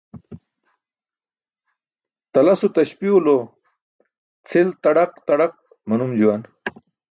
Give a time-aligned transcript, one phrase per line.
[2.33, 3.35] Talaso taśpi̇w lo
[4.47, 5.53] cʰil tadaq tadaq
[5.87, 6.41] maum juwan.